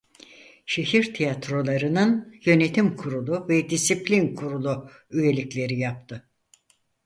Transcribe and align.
Şehir 0.65 1.13
Tiyatroları'nın 1.13 2.35
yönetim 2.45 2.95
kurulu 2.95 3.47
ve 3.49 3.69
disiplin 3.69 4.35
kurulu 4.35 4.89
üyelikleri 5.11 5.79
yaptı. 5.79 6.29